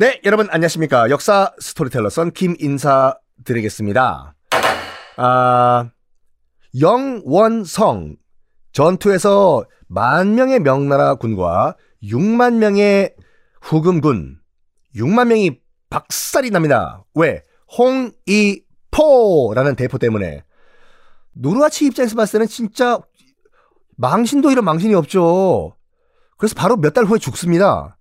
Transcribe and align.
네, 0.00 0.18
여러분 0.24 0.48
안녕하십니까. 0.50 1.10
역사 1.10 1.52
스토리텔러 1.58 2.08
썬킴 2.08 2.56
인사 2.60 3.18
드리겠습니다. 3.44 4.34
아, 5.18 5.90
영원성 6.80 8.16
전투에서 8.72 9.66
만 9.88 10.36
명의 10.36 10.58
명나라 10.58 11.16
군과 11.16 11.76
6만 12.02 12.54
명의 12.54 13.14
후금군, 13.60 14.38
6만 14.96 15.26
명이 15.26 15.60
박살이 15.90 16.50
납니다. 16.50 17.04
왜? 17.14 17.44
홍이포라는 17.76 19.76
대포 19.76 19.98
때문에. 19.98 20.44
누르하치 21.34 21.84
입장에서 21.84 22.16
봤을 22.16 22.38
때는 22.38 22.46
진짜 22.46 22.98
망신도 23.98 24.50
이런 24.50 24.64
망신이 24.64 24.94
없죠. 24.94 25.76
그래서 26.38 26.54
바로 26.54 26.78
몇 26.78 26.94
달 26.94 27.04
후에 27.04 27.18
죽습니다. 27.18 27.98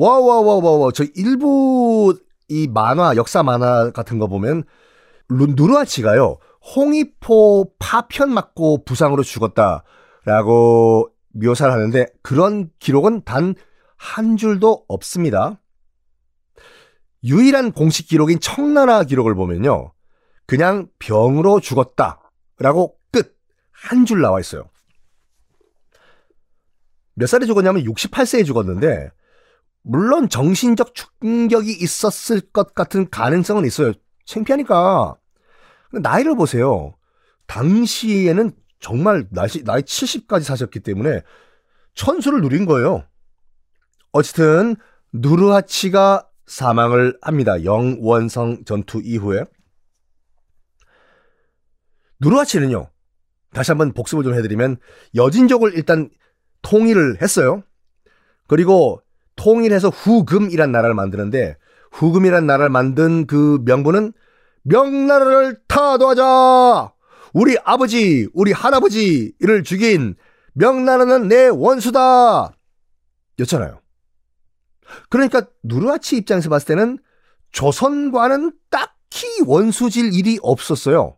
와 0.00 0.18
와 0.18 0.40
와 0.40 0.56
와 0.64 0.78
와 0.78 0.92
저 0.92 1.04
일부 1.14 2.16
이 2.48 2.68
만화 2.68 3.16
역사 3.16 3.42
만화 3.42 3.90
같은 3.90 4.18
거 4.18 4.26
보면 4.26 4.64
누르하치가요 5.28 6.38
홍이포 6.74 7.72
파편 7.78 8.32
맞고 8.32 8.84
부상으로 8.84 9.22
죽었다라고 9.22 11.08
묘사를 11.32 11.72
하는데 11.72 12.06
그런 12.22 12.70
기록은 12.78 13.24
단 13.24 13.54
한 14.00 14.38
줄도 14.38 14.86
없습니다. 14.88 15.60
유일한 17.22 17.70
공식 17.70 18.08
기록인 18.08 18.40
청나라 18.40 19.04
기록을 19.04 19.34
보면요. 19.34 19.92
그냥 20.46 20.88
병으로 20.98 21.60
죽었다라고 21.60 22.96
끝 23.12 23.36
한 23.90 24.06
줄 24.06 24.22
나와 24.22 24.40
있어요. 24.40 24.70
몇 27.14 27.26
살에 27.26 27.44
죽었냐면 27.44 27.84
68세에 27.84 28.46
죽었는데 28.46 29.10
물론 29.82 30.28
정신적 30.28 30.94
충격이 30.94 31.72
있었을 31.72 32.40
것 32.40 32.74
같은 32.74 33.08
가능성은 33.10 33.64
있어요. 33.64 33.92
창피하니까. 34.26 35.16
나이를 35.92 36.36
보세요. 36.36 36.94
당시에는 37.46 38.52
정말 38.78 39.26
나이, 39.30 39.48
나이 39.64 39.82
70까지 39.82 40.42
사셨기 40.42 40.80
때문에 40.80 41.22
천수를 41.94 42.40
누린 42.40 42.66
거예요. 42.66 43.04
어쨌든 44.12 44.76
누르하치가 45.12 46.28
사망을 46.46 47.18
합니다. 47.22 47.64
영원성 47.64 48.64
전투 48.64 49.00
이후에. 49.02 49.44
누르하치는요. 52.20 52.90
다시 53.52 53.70
한번 53.70 53.92
복습을 53.92 54.24
좀 54.24 54.34
해드리면 54.34 54.76
여진족을 55.14 55.74
일단 55.74 56.10
통일을 56.62 57.20
했어요. 57.22 57.62
그리고 58.46 59.02
통일해서 59.40 59.88
후금이란 59.88 60.70
나라를 60.70 60.94
만드는데 60.94 61.56
후금이란 61.92 62.46
나라를 62.46 62.68
만든 62.68 63.26
그 63.26 63.58
명분은 63.64 64.12
명나라를 64.62 65.60
타도하자. 65.66 66.92
우리 67.32 67.56
아버지, 67.64 68.28
우리 68.34 68.52
할아버지를 68.52 69.64
죽인 69.64 70.14
명나라는 70.52 71.28
내 71.28 71.48
원수다. 71.48 72.52
였잖아요. 73.38 73.80
그러니까 75.08 75.46
누르하치 75.62 76.18
입장에서 76.18 76.50
봤을 76.50 76.66
때는 76.66 76.98
조선과는 77.52 78.52
딱히 78.68 79.26
원수질 79.46 80.12
일이 80.12 80.38
없었어요. 80.42 81.16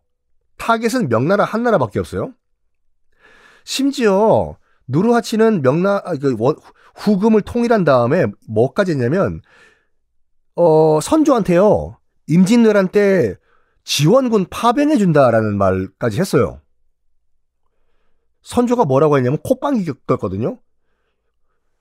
타겟은 0.57 1.09
명나라 1.09 1.43
한 1.43 1.63
나라밖에 1.63 1.99
없어요. 1.99 2.33
심지어 3.65 4.55
누르하치는 4.87 5.61
명나 5.61 6.01
아, 6.05 6.15
그 6.15 6.35
후금을 6.95 7.41
통일한 7.41 7.83
다음에 7.83 8.27
뭐까지 8.47 8.91
했냐면 8.91 9.41
어 10.55 10.99
선조한테요 11.01 11.97
임진왜란 12.27 12.89
때 12.89 13.35
지원군 13.83 14.45
파병해 14.49 14.97
준다라는 14.97 15.57
말까지 15.57 16.19
했어요. 16.19 16.61
선조가 18.43 18.85
뭐라고 18.85 19.17
했냐면 19.17 19.39
콧방귀 19.43 19.85
꼈거든요. 20.07 20.59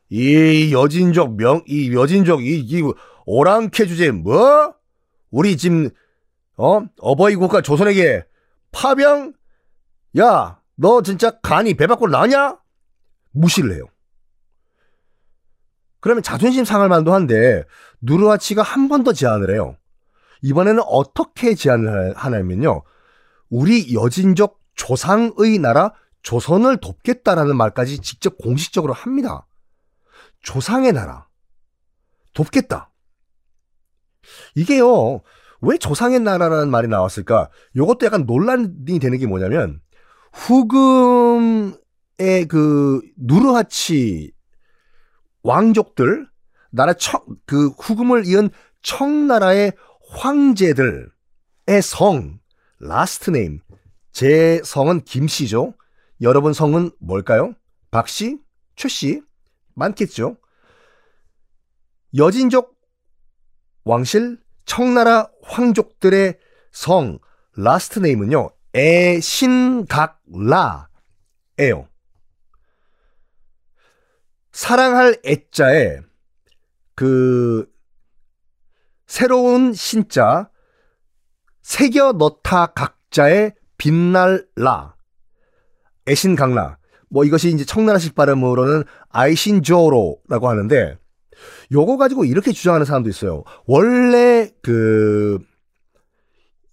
이 0.08 0.72
여진족 0.72 1.36
명 1.36 1.62
이 1.66 1.94
여진족 1.94 2.44
이, 2.44 2.60
이 2.60 2.82
오랑캐 3.26 3.86
주제 3.86 4.10
뭐 4.10 4.74
우리 5.30 5.56
지금 5.56 5.90
어 6.56 6.82
어버이 7.00 7.36
국가 7.36 7.60
조선에게 7.62 8.24
파병 8.72 9.34
야 10.18 10.62
너 10.76 11.02
진짜 11.02 11.38
간이 11.40 11.74
배 11.74 11.86
밖으로 11.86 12.10
나냐 12.10 12.58
무시를 13.30 13.74
해요. 13.74 13.84
그러면 16.02 16.22
자존심 16.22 16.64
상할 16.66 16.88
만도 16.90 17.14
한데 17.14 17.64
누르하치가 18.02 18.62
한 18.62 18.88
번 18.88 19.04
더 19.04 19.12
제안을 19.14 19.54
해요. 19.54 19.76
이번에는 20.42 20.82
어떻게 20.86 21.54
제안을 21.54 22.14
하냐면요. 22.16 22.82
우리 23.48 23.94
여진족 23.94 24.60
조상의 24.74 25.58
나라 25.60 25.92
조선을 26.22 26.78
돕겠다라는 26.78 27.56
말까지 27.56 28.00
직접 28.00 28.36
공식적으로 28.38 28.92
합니다. 28.92 29.46
조상의 30.42 30.92
나라. 30.92 31.28
돕겠다. 32.34 32.90
이게요, 34.56 35.20
왜 35.60 35.78
조상의 35.78 36.20
나라라는 36.20 36.70
말이 36.70 36.88
나왔을까? 36.88 37.50
요것도 37.76 38.06
약간 38.06 38.24
논란이 38.26 38.98
되는 39.00 39.18
게 39.18 39.26
뭐냐면, 39.26 39.80
후금의 40.32 41.76
그 42.48 43.00
누르하치 43.16 44.32
왕족들, 45.42 46.28
나라 46.70 46.94
청, 46.94 47.24
그 47.46 47.68
후금을 47.68 48.26
이은 48.26 48.50
청나라의 48.82 49.72
황제들의 50.10 51.06
성, 51.82 52.38
last 52.78 53.30
name. 53.30 53.60
제 54.12 54.60
성은 54.64 55.04
김씨죠. 55.04 55.74
여러분 56.20 56.52
성은 56.52 56.90
뭘까요? 56.98 57.54
박씨? 57.90 58.38
최씨? 58.76 59.22
많겠죠. 59.74 60.36
여진족 62.14 62.76
왕실 63.84 64.38
청나라 64.64 65.30
황족들의 65.42 66.38
성 66.70 67.18
last 67.56 67.98
name은요. 67.98 68.50
애신각라예요. 68.74 70.08
사랑할 74.52 75.16
애자에 75.24 76.00
그 76.94 77.66
새로운 79.06 79.72
신자 79.72 80.50
새겨 81.62 82.12
넣다 82.12 82.66
각자의 82.66 83.54
빛날 83.78 84.46
라 84.56 84.94
애신강라 86.06 86.78
뭐 87.08 87.24
이것이 87.24 87.50
이제 87.50 87.64
청나라식 87.64 88.14
발음으로는 88.14 88.84
아이신조로라고 89.10 90.48
하는데 90.48 90.98
요거 91.72 91.96
가지고 91.96 92.24
이렇게 92.24 92.52
주장하는 92.52 92.86
사람도 92.86 93.08
있어요. 93.10 93.44
원래 93.66 94.50
그 94.62 95.38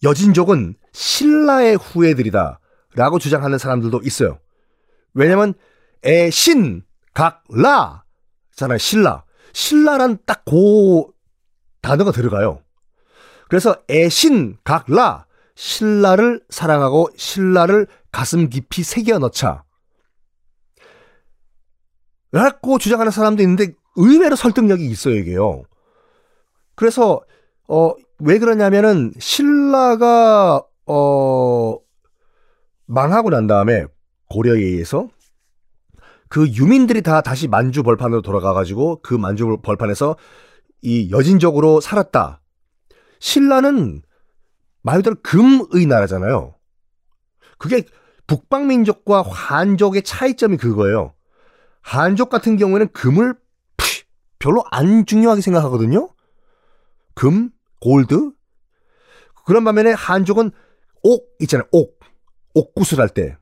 여진족은 0.04 0.76
신라의 0.94 1.76
후예들이다라고 1.78 3.20
주장하는 3.20 3.58
사람들도 3.58 4.02
있어요. 4.04 4.40
왜냐면 5.14 5.54
애신 6.06 6.84
각라잖아요. 7.14 8.78
신라. 8.78 9.24
신라란 9.54 10.20
딱 10.26 10.46
고 10.46 11.14
단어가 11.82 12.12
들어가요. 12.12 12.62
그래서 13.50 13.76
애신 13.90 14.58
각라 14.64 15.26
신라를 15.56 16.44
사랑하고 16.50 17.10
신라를 17.16 17.88
가슴 18.12 18.50
깊이 18.50 18.84
새겨 18.84 19.20
넣자. 19.20 19.64
라고 22.32 22.78
주장하는 22.78 23.12
사람도 23.12 23.42
있는데 23.44 23.74
의외로 23.96 24.36
설득력이 24.36 24.86
있어요, 24.86 25.16
이게요. 25.16 25.64
그래서 26.76 27.22
어, 27.68 27.94
왜 28.20 28.40
그러냐면은 28.40 29.12
신라가 29.20 30.64
어 30.86 31.78
망하고 32.86 33.30
난 33.30 33.48
다음에 33.48 33.86
고려에 34.30 34.60
의해서 34.62 35.10
그 36.30 36.48
유민들이 36.48 37.02
다 37.02 37.22
다시 37.22 37.48
만주 37.48 37.84
벌판으로 37.84 38.22
돌아가 38.22 38.54
가지고 38.54 39.02
그 39.02 39.16
만주 39.16 39.58
벌판에서 39.64 40.16
이 40.82 41.10
여진적으로 41.12 41.82
살았다. 41.82 42.42
신라는 43.20 44.02
말 44.82 44.98
그대로 44.98 45.16
금의 45.22 45.88
나라잖아요. 45.88 46.56
그게 47.58 47.84
북방민족과 48.28 49.24
한족의 49.24 50.04
차이점이 50.04 50.58
그거예요. 50.58 51.14
한족 51.82 52.30
같은 52.30 52.58
경우에는 52.58 52.90
금을 52.94 53.34
별로 54.38 54.64
안 54.72 55.06
중요하게 55.06 55.42
생각하거든요. 55.42 56.10
금, 57.16 57.50
골드. 57.82 58.32
그런 59.46 59.64
반면에 59.66 59.92
한족은 59.92 60.52
옥 61.04 61.36
있잖아요. 61.42 61.68
옥. 61.72 62.00
옥구슬 62.54 63.02
할 63.02 63.10
때. 63.10 63.36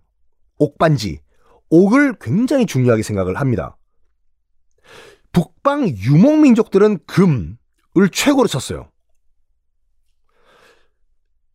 옥반지. 0.57 1.21
옥을 1.69 2.17
굉장히 2.19 2.65
중요하게 2.65 3.03
생각을 3.03 3.39
합니다. 3.39 3.77
북방 5.31 5.89
유목 5.89 6.39
민족들은 6.39 6.99
금을 7.05 8.09
최고로 8.11 8.47
쳤어요. 8.47 8.89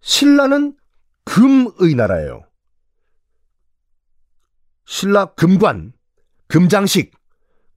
신라는 0.00 0.76
금의 1.25 1.94
나라예요. 1.94 2.43
신라 4.85 5.26
금관, 5.35 5.93
금장식, 6.49 7.12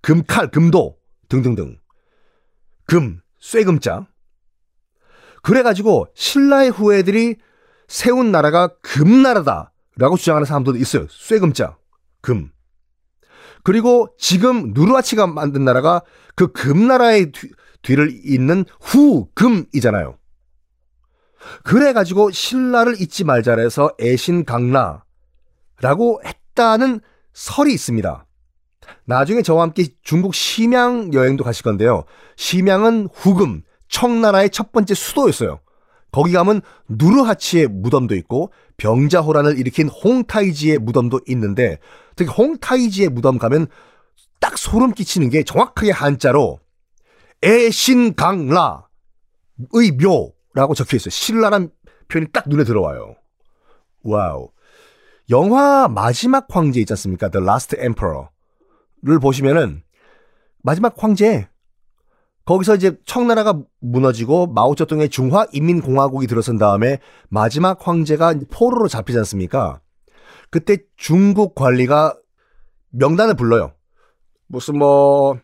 금칼, 0.01 0.51
금도 0.51 0.97
등등등. 1.29 1.79
금, 2.85 3.21
쇠금자. 3.39 4.07
그래가지고 5.41 6.07
신라의 6.15 6.71
후예들이 6.71 7.37
세운 7.87 8.31
나라가 8.31 8.75
금나라다라고 8.81 10.17
주장하는 10.17 10.45
사람들도 10.45 10.77
있어요. 10.79 11.07
쇠금자, 11.09 11.77
금. 12.25 12.49
그리고 13.63 14.07
지금 14.17 14.73
누르하치가 14.73 15.27
만든 15.27 15.63
나라가 15.63 16.01
그 16.35 16.51
금나라의 16.51 17.31
뒤, 17.31 17.51
뒤를 17.83 18.09
잇는 18.25 18.65
후금이잖아요. 18.81 20.17
그래가지고 21.63 22.31
신라를 22.31 22.99
잊지 22.99 23.25
말자해서 23.25 23.91
애신강라라고 24.01 25.03
했다는 26.25 26.99
설이 27.33 27.71
있습니다. 27.73 28.25
나중에 29.05 29.43
저와 29.43 29.61
함께 29.61 29.85
중국 30.01 30.33
심양 30.33 31.13
여행도 31.13 31.43
가실 31.43 31.63
건데요. 31.63 32.05
심양은 32.37 33.09
후금, 33.13 33.61
청나라의 33.87 34.49
첫 34.49 34.71
번째 34.71 34.95
수도였어요. 34.95 35.59
거기 36.11 36.31
가면 36.31 36.61
누르하치의 36.87 37.67
무덤도 37.67 38.15
있고 38.15 38.51
병자호란을 38.77 39.59
일으킨 39.59 39.89
홍타이지의 39.89 40.79
무덤도 40.79 41.19
있는데 41.27 41.77
특히 42.15 42.31
홍타이지의 42.31 43.09
무덤 43.09 43.37
가면 43.37 43.67
딱 44.39 44.57
소름 44.57 44.93
끼치는 44.93 45.29
게 45.29 45.43
정확하게 45.43 45.91
한자로 45.91 46.59
애신각라의 47.43 48.81
묘라고 50.01 50.73
적혀 50.75 50.97
있어요. 50.97 51.09
신라란 51.09 51.69
표현이 52.07 52.31
딱 52.31 52.47
눈에 52.47 52.63
들어와요. 52.63 53.15
Wow. 54.03 54.49
영화 55.29 55.87
마지막 55.87 56.45
황제 56.49 56.79
있지 56.79 56.93
않습니까? 56.93 57.29
The 57.29 57.43
Last 57.43 57.75
Emperor를 57.77 59.19
보시면은 59.21 59.83
마지막 60.61 60.93
황제 60.97 61.47
거기서 62.45 62.75
이제 62.75 62.95
청나라가 63.05 63.59
무너지고 63.79 64.47
마오쩌둥의 64.47 65.09
중화인민공화국이 65.09 66.27
들어선 66.27 66.57
다음에 66.57 66.99
마지막 67.27 67.87
황제가 67.87 68.35
포로로 68.51 68.87
잡히지 68.87 69.17
않습니까? 69.19 69.81
그때 70.55 70.77
중국 70.95 71.53
관리가 71.53 72.17
명단을 72.91 73.33
불러요. 73.33 73.73
무슨 74.47 74.77
뭐 74.77 75.37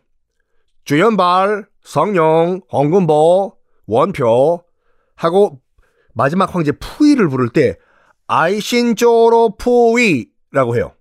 주연발, 0.84 1.66
성룡, 1.82 2.62
홍금보, 2.72 3.54
원표 3.84 4.64
하고 5.14 5.60
마지막 6.14 6.54
황제 6.54 6.72
푸이를 6.72 7.28
부를 7.28 7.50
때 7.50 7.76
아이신조로 8.26 9.56
푸이라고 9.58 10.76
해요. 10.76 10.94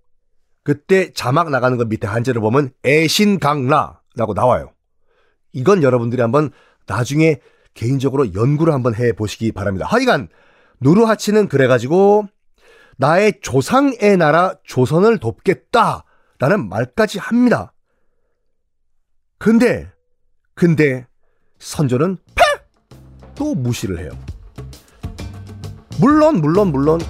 그때 0.64 1.14
자막 1.14 1.50
나가는 1.50 1.78
거 1.78 1.86
밑에 1.86 2.06
한자를 2.06 2.42
보면 2.42 2.72
애신강라라고 2.86 4.34
나와요. 4.36 4.74
이건 5.54 5.84
여러분들이 5.84 6.22
한번 6.22 6.52
나중에 6.86 7.40
개인적으로 7.76 8.34
연구를 8.34 8.74
한번 8.74 8.94
해 8.94 9.14
보시기 9.14 9.54
바랍니다. 9.54 9.86
하여간 9.88 10.28
누르하치는 10.82 11.48
그래가지고 11.48 12.28
나의 13.02 13.40
조상의 13.42 14.16
나라 14.18 14.54
조선을 14.64 15.18
돕겠다라는 15.18 16.70
말까지 16.70 17.18
합니다. 17.18 17.74
근데 19.40 19.92
근데 20.54 21.08
선조는 21.58 22.18
또 23.34 23.56
무시를 23.56 23.98
해요. 23.98 24.12
물론 26.00 26.42
물론 26.42 26.72
물론 26.72 27.02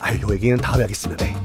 아유 0.00 0.20
요 0.22 0.26
얘기는 0.32 0.56
다음에 0.58 0.82
하겠습니다. 0.82 1.24
네. 1.24 1.37